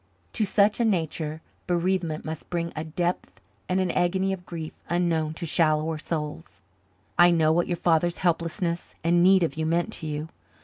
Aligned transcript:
To 0.33 0.45
such 0.45 0.79
a 0.79 0.83
nature 0.83 1.43
bereavement 1.67 2.25
must 2.25 2.49
bring 2.49 2.73
a 2.75 2.83
depth 2.83 3.39
and 3.69 3.79
an 3.79 3.91
agony 3.91 4.33
of 4.33 4.47
grief 4.47 4.73
unknown 4.89 5.35
to 5.35 5.45
shallower 5.45 5.99
souls. 5.99 6.59
I 7.19 7.29
know 7.29 7.51
what 7.53 7.67
your 7.67 7.77
father's 7.77 8.17
helplessness 8.17 8.95
and 9.03 9.21
need 9.21 9.43
of 9.43 9.57
you 9.57 9.67
meant 9.67 9.93
to 9.93 10.07
you. 10.07 10.29